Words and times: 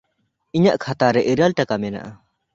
ᱤᱧᱟᱜ 0.55 0.77
ᱠᱷᱟᱛᱟ 0.85 1.07
ᱨᱮ 1.15 1.21
ᱤᱨᱟᱹᱞ 1.31 1.51
ᱴᱟᱠᱟ 1.55 1.75
ᱢᱮᱱᱟᱜᱼᱟ᱾ 1.83 2.11